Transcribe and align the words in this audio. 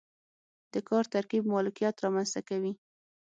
د 0.73 0.75
کار 0.87 1.03
ترکیب 1.13 1.43
مالکیت 1.53 1.95
رامنځته 2.03 2.41
کوي. 2.49 2.73